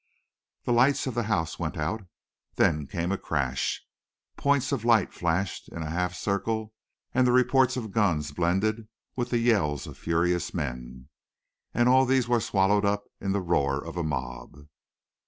[0.63, 2.07] The lights of the house went out,
[2.55, 3.85] then came a crash.
[4.35, 6.73] Points of light flashed in a half circle
[7.13, 11.09] and the reports of guns blended with the yells of furious men,
[11.71, 14.65] and all these were swallowed up in the roar of a mob.